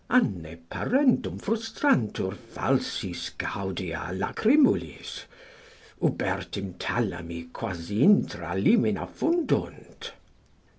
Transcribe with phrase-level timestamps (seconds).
[0.09, 5.25] anne parentum Frustrantur falsis gaudia lachrymulis,
[6.01, 10.13] Ubertim thalami quasi intra limina fundunt?